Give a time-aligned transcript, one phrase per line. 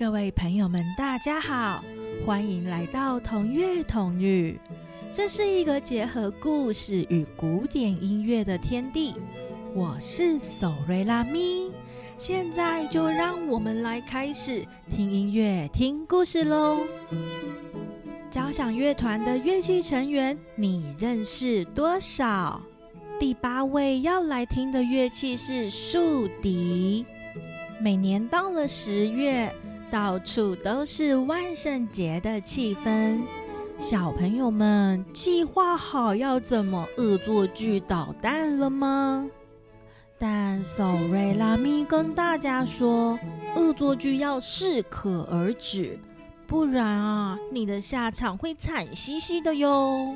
[0.00, 1.84] 各位朋友们，大家好，
[2.24, 4.58] 欢迎来到同乐同语。
[5.12, 9.14] 这是一个结合故事与古典音乐的天地。
[9.74, 11.70] 我是索瑞拉咪，
[12.16, 16.78] 现在就让我们来开始听音乐、听故事喽。
[18.30, 22.58] 交响乐团的乐器成员，你认识多少？
[23.18, 27.04] 第八位要来听的乐器是竖笛。
[27.78, 29.52] 每年到了十月，
[29.90, 33.20] 到处都是万圣节的气氛。
[33.78, 39.28] 小朋友们计划好要怎么恶作剧捣蛋了吗？
[40.18, 43.18] 但索瑞拉咪跟大家说，
[43.56, 45.98] 恶作剧要适可而止，
[46.46, 50.14] 不然啊，你的下场会惨兮兮的哟。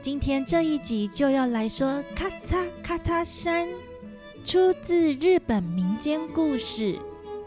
[0.00, 3.68] 今天这一集就要来说咔嚓咔嚓山。
[4.46, 6.96] 出自日本民间故事，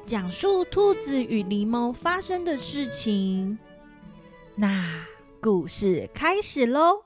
[0.09, 3.59] 讲述兔子与狸猫发生的事情。
[4.55, 5.05] 那
[5.39, 7.03] 故事开始喽！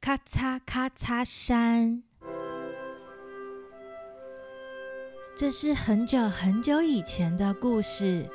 [0.00, 2.02] 咔嚓咔嚓山，
[5.36, 8.28] 这是很久很久以前的故事。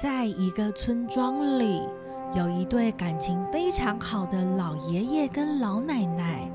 [0.00, 1.82] 在一个村庄里，
[2.36, 6.48] 有一对感情非常好的老爷爷跟老奶奶。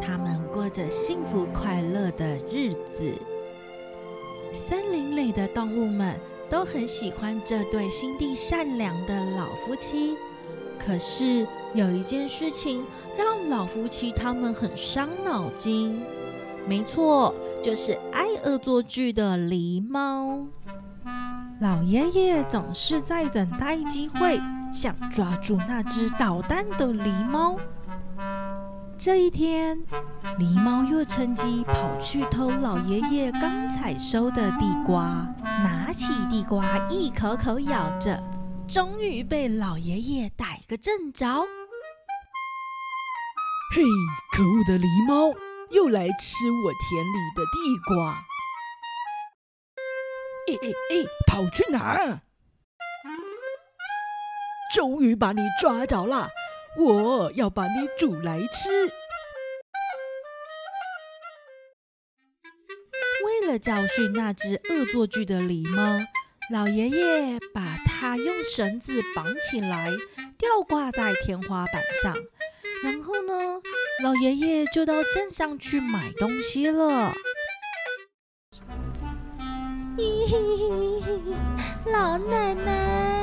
[0.00, 3.12] 他们过着幸福快乐的日子。
[4.54, 10.16] 森林里的动物们都很喜欢这对心地善良的老夫妻。
[10.78, 12.84] 可是有一件事情
[13.16, 16.00] 让老夫妻他们很伤脑筋。
[16.66, 20.46] 没错，就是爱恶作剧的狸猫。
[21.60, 24.40] 老爷爷总是在等待机会，
[24.72, 27.56] 想抓住那只捣蛋的狸猫。
[28.96, 29.76] 这一天，
[30.38, 38.22] 狸猫又趁机跑去偷老爷爷刚采收的地瓜，拿起地瓜一口口咬着，
[38.68, 41.26] 终于被老爷爷逮个正着。
[43.74, 43.82] 嘿，
[44.32, 45.36] 可恶的狸猫，
[45.70, 48.24] 又来吃我田里的地瓜！
[50.46, 52.20] 哎哎哎，跑去哪儿？
[54.72, 56.28] 终于把你抓着了！
[56.76, 58.92] 我要把你煮来吃。
[63.24, 66.04] 为了教训那只恶作剧的狸猫，
[66.50, 69.90] 老爷爷把它用绳子绑起来，
[70.36, 72.14] 吊挂在天花板上。
[72.82, 73.32] 然后呢，
[74.02, 77.14] 老爷爷就到镇上去买东西了。
[81.86, 83.13] 老奶奶。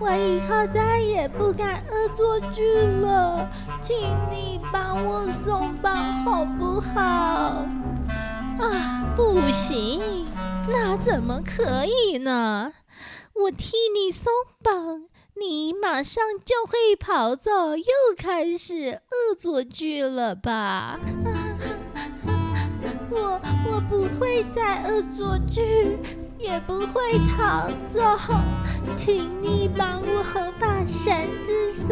[0.00, 2.62] 我以后再也不敢恶作剧
[3.02, 3.48] 了，
[3.82, 3.96] 请
[4.30, 7.64] 你帮我松绑好不好？
[8.60, 10.26] 啊，不行，
[10.68, 12.72] 那怎么可以呢？
[13.34, 14.32] 我替你松
[14.62, 15.02] 绑，
[15.38, 17.84] 你马上就会跑走，又
[18.16, 20.98] 开始恶作剧了吧？
[23.10, 23.40] 我
[23.70, 25.98] 我不会再恶作剧。
[26.38, 28.00] 也不会逃走，
[28.96, 31.12] 请你帮我把绳
[31.44, 31.90] 子松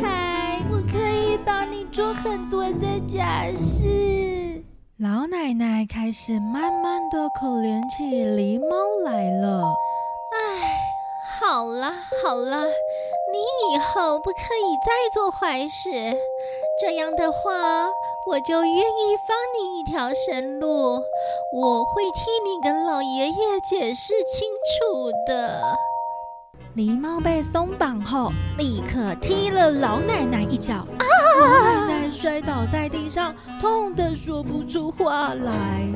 [0.00, 4.62] 开，我可以帮你做很多的家事。
[4.98, 9.74] 老奶奶开始慢慢的可怜起狸猫来了。
[10.32, 10.80] 唉，
[11.40, 11.92] 好了
[12.22, 15.90] 好了，你以后不可以再做坏事，
[16.80, 17.88] 这样的话。
[18.28, 21.00] 我就愿意放你一条生路，
[21.50, 24.46] 我会替你跟老爷爷解释清
[24.76, 25.62] 楚的。
[26.76, 30.86] 狸猫被松绑后，立刻踢了老奶奶一脚，
[31.40, 35.88] 老奶奶摔倒在地上，痛得说不出话来。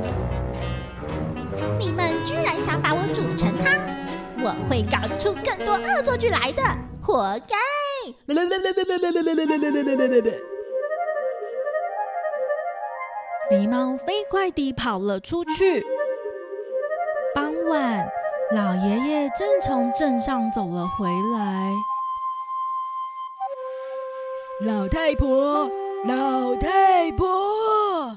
[1.79, 3.79] 你们居然想把我煮成汤，
[4.39, 6.63] 我会搞出更多恶作剧来的，
[7.03, 7.57] 活该！
[13.51, 15.85] 狸猫飞快地跑了出去。
[17.35, 18.07] 傍晚，
[18.55, 21.73] 老爷爷正从镇上走了回来。
[24.65, 25.69] 老太婆，
[26.07, 28.17] 老太婆！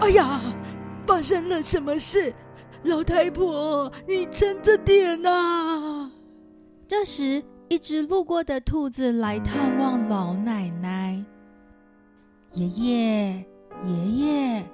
[0.00, 0.40] 哎呀，
[1.06, 2.34] 发生了什么事？
[2.82, 6.10] 老太婆，你撑着点呐！
[6.86, 11.24] 这时，一只路过的兔子来探望老奶奶。
[12.54, 13.47] 爷爷。
[13.86, 14.64] 爷爷，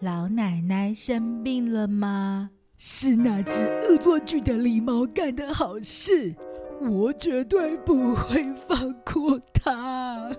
[0.00, 2.50] 老奶奶生病了吗？
[2.78, 6.34] 是那只恶作剧的狸猫干的好事，
[6.80, 10.30] 我绝对不会放过它。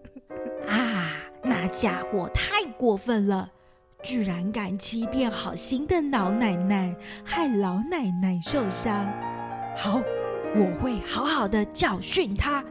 [0.66, 1.10] 啊，
[1.42, 3.48] 那家伙太过分了，
[4.02, 6.94] 居然敢欺骗好心的老奶奶，
[7.24, 9.06] 害老奶奶受伤。
[9.76, 10.02] 好，
[10.56, 12.64] 我会好好的教训他。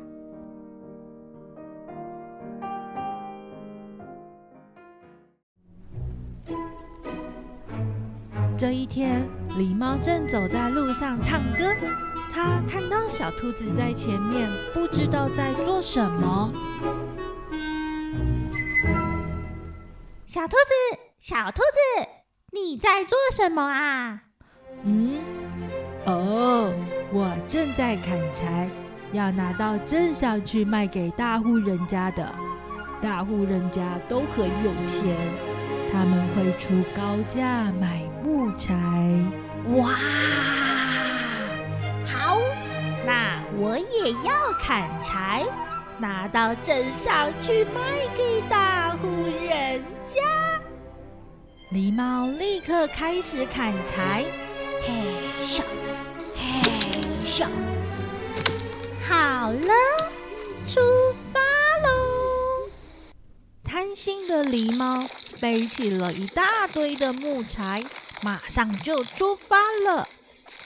[8.56, 9.28] 这一天，
[9.58, 11.74] 狸猫正走在路上唱歌，
[12.32, 16.54] 它看到小兔子在前面，不知道在做什么。
[20.28, 22.08] 小兔子，小兔子，
[22.52, 24.22] 你在做什么啊？
[24.84, 25.18] 嗯，
[26.06, 26.72] 哦，
[27.12, 28.70] 我正在砍柴，
[29.12, 32.34] 要拿到镇上去卖给大户人家的。
[33.02, 35.18] 大户人家都很有钱，
[35.92, 38.03] 他们会出高价买
[38.58, 38.74] 柴。
[39.76, 39.90] 哇，
[42.06, 42.38] 好，
[43.06, 45.46] 那我也要砍柴，
[45.98, 47.80] 拿到镇上去卖
[48.16, 49.08] 给大户
[49.42, 50.22] 人家。
[51.72, 54.26] 狸猫立刻开始砍柴，
[54.82, 54.94] 嘿
[55.42, 55.62] 咻，
[56.36, 56.62] 嘿
[57.26, 57.48] 咻，
[59.08, 59.74] 好了，
[60.68, 60.80] 出
[61.34, 61.40] 发
[61.82, 62.70] 喽！
[63.64, 65.08] 贪心的狸猫
[65.42, 67.82] 背起了一大堆的木材，
[68.24, 70.08] 马上就出发了。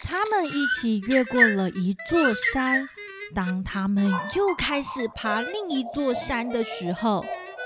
[0.04, 2.88] 他们一起越过了一座山。
[3.36, 7.26] 当他们又开始爬另一座山的时候，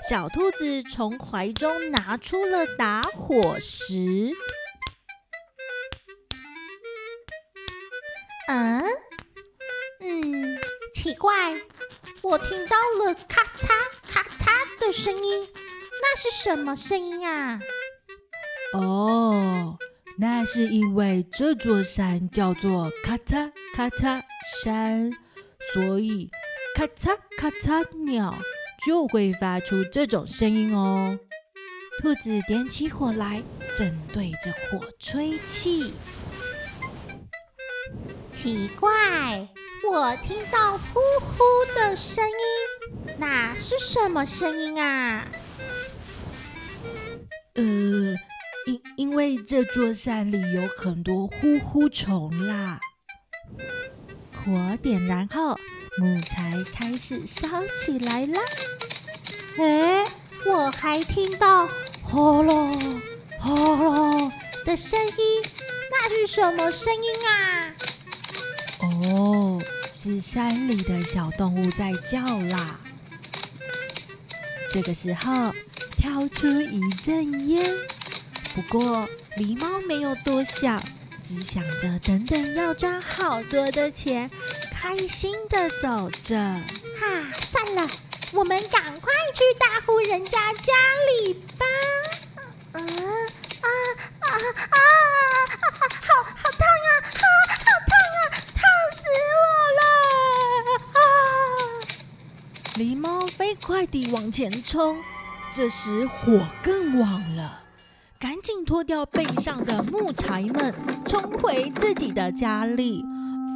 [0.09, 4.31] 小兔子从怀中拿出了打火石。
[8.47, 8.83] 嗯
[9.99, 10.59] 嗯，
[10.95, 11.61] 奇怪，
[12.23, 13.69] 我听到了咔嚓
[14.11, 15.47] 咔嚓的声音，
[16.01, 17.59] 那是什么声音啊？
[18.73, 19.77] 哦，
[20.17, 24.21] 那是因为这座山叫做咔嚓咔嚓
[24.63, 25.11] 山，
[25.73, 26.29] 所以
[26.75, 28.37] 咔嚓咔嚓鸟
[28.85, 31.19] 就会发出这种声音哦。
[32.01, 33.43] 兔子点起火来，
[33.75, 35.93] 正对着火吹气。
[38.31, 39.47] 奇怪，
[39.91, 41.43] 我听到呼呼
[41.75, 45.27] 的声音，那是什么声音啊？
[47.53, 47.63] 呃，
[48.65, 52.79] 因因为这座山里有很多呼呼虫啦。
[54.43, 55.55] 火点燃后，
[55.97, 57.47] 木材开始烧
[57.77, 58.39] 起来啦。
[59.57, 60.03] 哎，
[60.45, 61.67] 我还听到
[62.03, 63.01] 轰隆
[63.39, 64.31] 轰隆
[64.63, 65.15] 的声音，
[65.91, 67.75] 那是什么声音啊？
[68.79, 69.61] 哦，
[69.93, 72.79] 是山里的小动物在叫啦。
[74.71, 75.53] 这个时候，
[75.97, 77.75] 飘出一阵烟。
[78.53, 79.07] 不过，
[79.37, 80.81] 狸猫没有多想，
[81.23, 84.29] 只想着等等要赚好多的钱，
[84.71, 86.35] 开心的走着。
[86.37, 87.87] 哈，算了，
[88.33, 90.73] 我们赶快去大户人家家
[91.23, 91.65] 里吧。
[92.73, 93.67] 嗯啊
[94.19, 94.77] 啊啊！
[95.61, 96.89] 好好烫啊！
[97.13, 97.23] 好
[97.57, 98.19] 好烫啊！
[98.53, 98.59] 烫
[98.97, 98.99] 死
[99.39, 99.43] 我
[99.79, 99.81] 了！
[100.93, 101.01] 啊！
[102.75, 105.01] 狸猫飞快地往前冲，
[105.53, 107.61] 这时火更旺了，
[108.65, 110.73] 脱掉背上的木柴们，
[111.05, 113.03] 冲回自己的家里，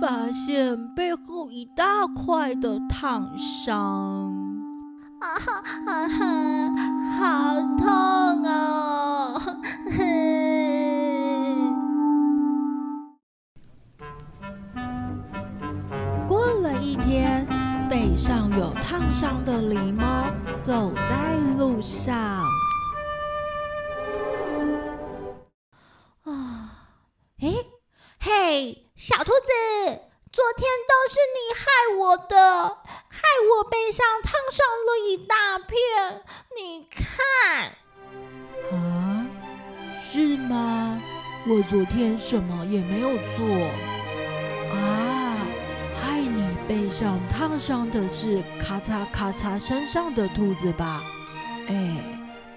[0.02, 4.34] 发现背后一大块的烫伤。
[5.20, 6.35] 啊哈啊哈，
[41.48, 43.46] 我昨天什么也没有做。
[44.74, 45.38] 啊，
[46.02, 51.04] 害你背上烫伤的是咔嚓咔嚓身上的兔子吧？
[51.68, 51.98] 哎，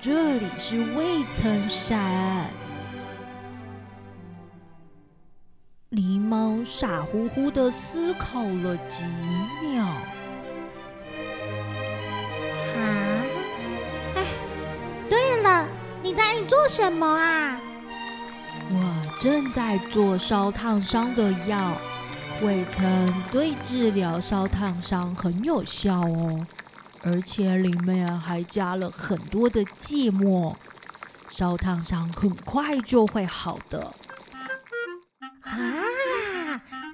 [0.01, 2.51] 这里是未曾山。
[5.91, 9.05] 狸猫傻乎乎的思考了几
[9.63, 9.85] 秒。
[12.75, 13.25] 啊，
[14.15, 14.25] 哎，
[15.11, 15.67] 对了，
[16.03, 17.61] 你在做什么啊？
[18.71, 21.77] 我正在做烧烫伤的药，
[22.43, 26.47] 未曾对治疗烧烫伤很有效哦，
[27.03, 30.57] 而且里面还加了很多的芥末，
[31.31, 33.93] 烧烫伤很快就会好的。
[35.43, 35.57] 啊，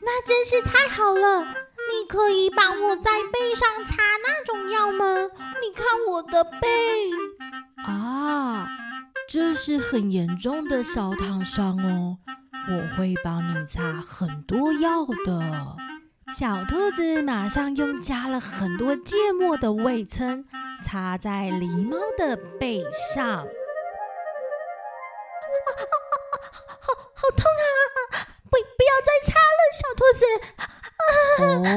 [0.03, 1.45] 那真是太好了！
[1.87, 5.29] 你可以帮我在背上擦那种药吗？
[5.61, 7.11] 你看我的背。
[7.85, 8.67] 啊，
[9.29, 12.19] 这是很严重的烧烫伤哦，
[12.69, 15.77] 我会帮你擦很多药的。
[16.37, 20.45] 小兔子马上用加了很多芥末的味噌
[20.83, 23.27] 擦在狸猫的背上。
[23.29, 23.45] 啊啊啊！
[26.81, 28.27] 好好痛啊！
[28.45, 30.25] 不，不要再擦了，小兔子。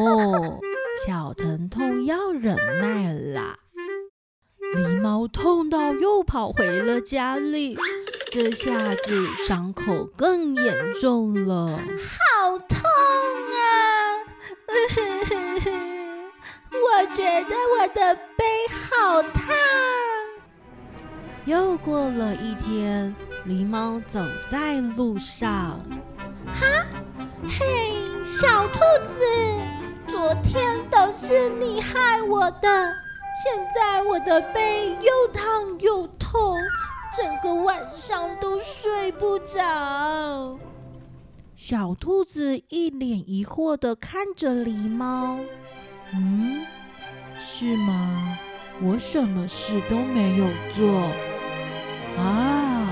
[0.02, 0.60] 哦，
[1.06, 3.58] 小疼痛要忍耐啦。
[4.76, 7.78] 狸猫痛到又跑回了家里，
[8.30, 11.68] 这下子伤口更严重了。
[11.70, 12.78] 好痛
[13.54, 13.56] 啊！
[16.72, 18.44] 我觉得我的背
[18.92, 19.56] 好烫。
[21.46, 23.16] 又过了一天，
[23.48, 24.20] 狸猫走
[24.50, 25.80] 在路上。
[26.46, 26.86] 哈，
[27.44, 28.80] 嘿，小兔
[29.14, 29.24] 子，
[30.10, 32.94] 昨天都是你害我的，
[33.40, 36.58] 现在我的背又烫又痛，
[37.16, 40.58] 整个晚上都睡不着。
[41.56, 45.38] 小兔子一脸疑惑的看着狸猫，
[46.14, 46.66] 嗯，
[47.46, 48.40] 是吗？
[48.82, 51.02] 我什么事都没有做
[52.18, 52.90] 啊！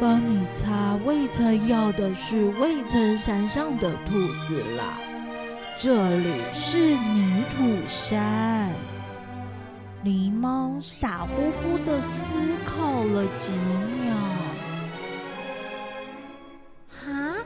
[0.00, 4.12] 帮你擦未曾要的是未曾山上的兔
[4.44, 4.98] 子啦，
[5.76, 8.72] 这里是泥土山。
[10.04, 14.16] 狸猫傻乎乎的思考了几秒。
[17.04, 17.36] 啊，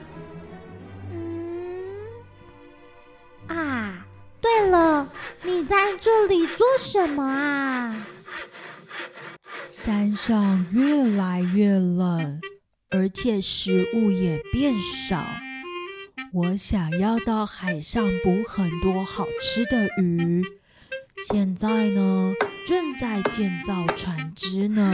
[1.13, 1.95] 嗯，
[3.49, 4.07] 啊，
[4.41, 8.07] 对了你在这里做什么啊？
[9.69, 12.41] 山上越来越冷，
[12.91, 15.23] 而且食物也变少。
[16.33, 20.43] 我想要到海上捕很多好吃的鱼。
[21.29, 22.33] 现在呢，
[22.67, 24.93] 正在建造船只呢。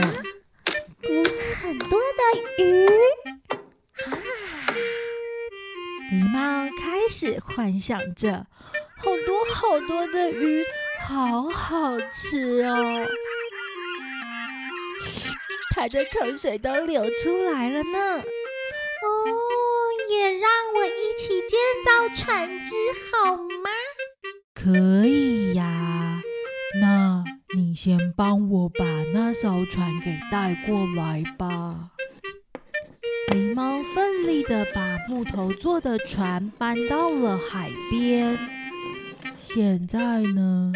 [1.01, 1.09] 捕
[1.59, 2.85] 很多的鱼
[4.05, 4.13] 啊！
[6.11, 8.45] 狸猫开始幻想着。
[8.97, 10.63] 好多好多的鱼，
[11.01, 13.07] 好好吃哦！
[15.75, 17.99] 它的口水都流出来了呢。
[18.19, 18.23] 哦，
[20.09, 22.75] 也让我一起建造船只
[23.11, 23.71] 好吗？
[24.53, 25.52] 可以
[27.83, 31.91] 先帮我把那艘船给带过来吧。
[33.27, 38.39] 狸猫奋力的把木头做的船搬到了海边。
[39.35, 40.71] 现在呢，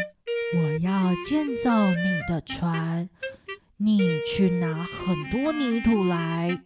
[0.58, 3.08] 我要建造你的船，
[3.78, 6.62] 你去拿很多泥土来。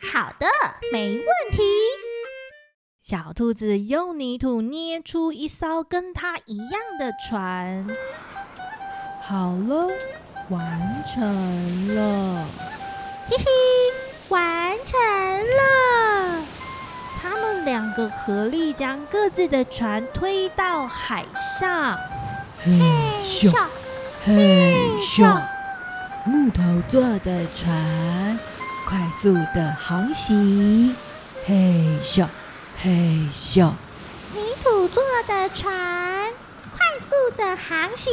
[0.00, 0.46] 好的，
[0.92, 1.62] 没问题。
[3.00, 7.86] 小兔子用泥土捏出一艘跟它一样的船。
[9.32, 9.88] 好了，
[10.50, 12.44] 完成了。
[13.30, 13.44] 嘿嘿，
[14.28, 15.00] 完成
[15.56, 16.44] 了。
[17.22, 21.24] 他们两个合力将各自的船推到海
[21.58, 21.98] 上，
[22.62, 22.78] 嘿
[23.22, 23.50] 咻，
[24.22, 25.40] 嘿咻，
[26.26, 28.38] 木头做的船
[28.86, 30.94] 快速的航行，
[31.46, 32.26] 嘿咻，
[32.82, 32.90] 嘿
[33.32, 33.70] 咻，
[34.34, 36.30] 泥土做的船
[36.76, 38.12] 快速的航行，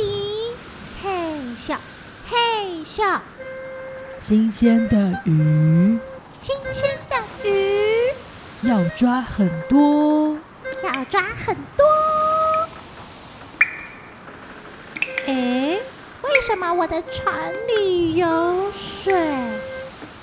[1.02, 1.10] 嘿
[1.56, 1.78] 咻，
[2.30, 3.20] 嘿咻，
[4.20, 5.98] 新鲜的鱼，
[6.42, 8.10] 新鲜的鱼。
[8.64, 10.36] 要抓很多，
[10.84, 11.86] 要抓很多。
[15.28, 15.80] 哎，
[16.24, 19.14] 为什么我的船里有水？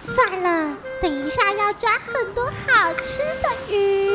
[0.05, 4.11] 算了，等一下要抓很多好吃的鱼。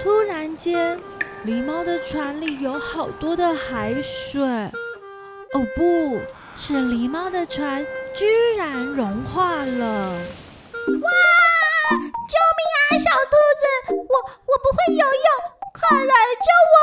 [0.00, 0.96] 突然间，
[1.44, 4.70] 狸猫的船里有好多的海水。
[5.54, 6.20] 哦，不
[6.54, 8.24] 是，狸猫的船居
[8.56, 10.10] 然融化了！
[10.10, 11.10] 哇！
[12.28, 13.64] 救命啊，小兔子！
[13.92, 14.14] 我
[14.46, 15.28] 我不会游泳，
[15.74, 16.80] 快来救我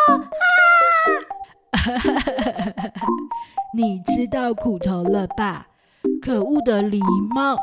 [1.72, 2.94] 啊！
[3.76, 5.68] 你吃到苦头了吧？
[6.22, 7.00] 可恶的狸
[7.34, 7.58] 猫，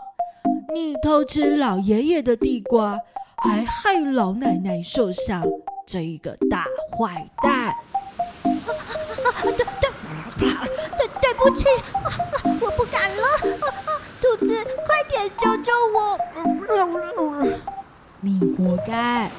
[0.75, 2.99] 你偷吃老爷爷的地瓜，
[3.37, 5.45] 还害老奶奶受伤，
[5.87, 6.65] 这一个大
[6.99, 7.75] 坏蛋！
[11.47, 11.65] 对不起，
[12.61, 13.23] 我不敢了。
[14.21, 16.19] 兔子，快点救救我！
[18.21, 19.31] 你活该！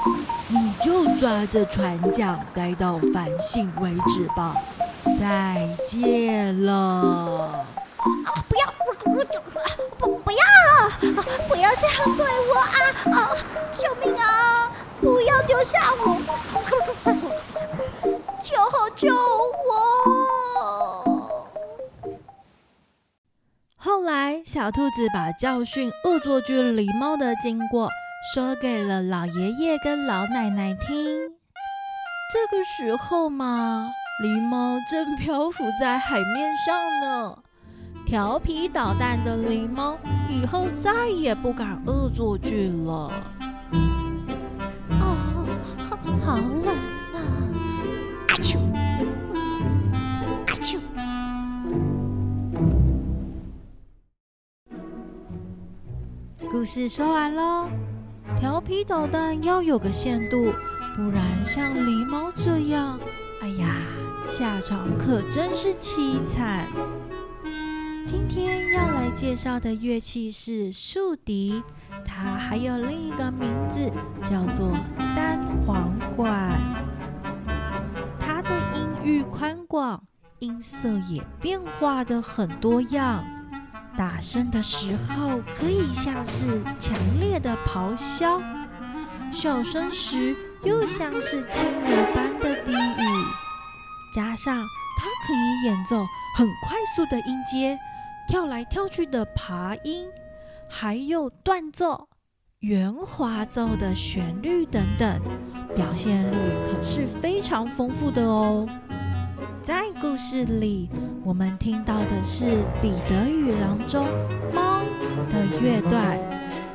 [0.48, 4.56] 你就抓着船桨待到反省为止吧！
[5.20, 6.72] 再见了！
[6.72, 8.32] 啊！
[8.48, 8.74] 不要！
[9.98, 10.42] 不不要！
[11.50, 12.78] 不要这样对我啊！
[13.20, 13.36] 啊！
[13.78, 14.72] 救命啊！
[15.02, 16.18] 不要丢下我！
[24.58, 27.88] 小兔子把教训恶作剧狸猫的经过。
[28.34, 30.98] 说给了老爷爷跟老奶奶听。
[32.34, 33.88] 这个时候嘛，
[34.24, 37.38] 狸猫正漂浮在海面上呢。
[38.04, 39.96] 调皮捣蛋的狸猫
[40.28, 43.12] 以后再也不敢恶作剧了。
[56.78, 57.68] 事说完喽。
[58.40, 60.54] 调皮捣蛋要有个限度，
[60.96, 63.00] 不然像狸猫这样，
[63.42, 63.78] 哎呀，
[64.28, 66.68] 下场可真是凄惨。
[68.06, 71.64] 今天要来介绍的乐器是竖笛，
[72.06, 73.92] 它还有另一个名字
[74.24, 74.72] 叫做
[75.16, 76.62] 单簧管。
[78.20, 80.04] 它的音域宽广，
[80.38, 83.26] 音色也变化的很多样。
[83.98, 88.40] 大声的时候，可以像是强烈的咆哮；
[89.32, 93.04] 小声时，又像是轻柔般的低语。
[94.14, 94.64] 加上
[95.00, 97.78] 它可以演奏很快速的音阶、
[98.30, 100.08] 跳来跳去的爬音，
[100.70, 102.08] 还有断奏、
[102.60, 105.20] 圆滑奏的旋律等等，
[105.76, 106.36] 表现力
[106.66, 108.68] 可是非常丰富的哦。
[109.68, 110.90] 在故事里，
[111.26, 112.46] 我们听到的是
[112.82, 114.08] 《彼得与狼》中
[114.54, 114.80] 猫
[115.30, 116.18] 的乐段，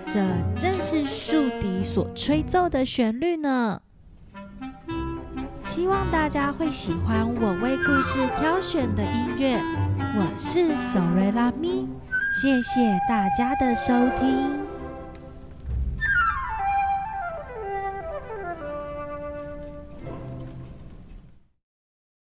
[0.06, 0.20] 这
[0.58, 3.80] 正是竖笛所吹奏的旋律呢。
[5.62, 9.58] 希望大家会喜欢我为故事挑选的音乐。
[10.14, 11.88] 我是索瑞拉咪，
[12.42, 14.61] 谢谢大家的收听。